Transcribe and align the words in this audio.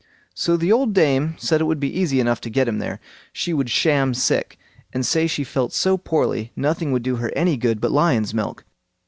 So 0.33 0.57
the 0.57 0.71
old 0.71 0.95
dame 0.95 1.35
said 1.37 1.61
it 1.61 1.65
would 1.65 1.79
be 1.79 1.95
easy 1.99 2.19
enough 2.19 2.41
to 2.41 2.49
get 2.49 2.67
him 2.67 2.79
there. 2.79 2.99
She 3.31 3.53
would 3.53 3.69
sham 3.69 4.15
sick, 4.15 4.57
and 4.91 5.05
say 5.05 5.27
she 5.27 5.43
felt 5.43 5.73
so 5.73 5.95
poorly, 5.95 6.51
nothing 6.55 6.91
would 6.91 7.03
do 7.03 7.17
her 7.17 7.29
any 7.35 7.55
good 7.55 7.79
but 7.79 7.91
lion's 7.91 8.33
milk. 8.33 8.65